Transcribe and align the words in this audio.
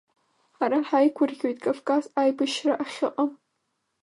Ҳара 0.55 0.79
ҳаигәырӷьоит 0.87 1.57
Кавказ 1.65 2.03
аибашьра 2.21 2.73
ахьыҟам. 2.83 3.31